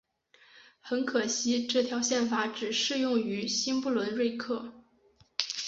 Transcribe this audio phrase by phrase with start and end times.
[0.79, 4.83] 很可惜这条宪法只适用于新不伦瑞克。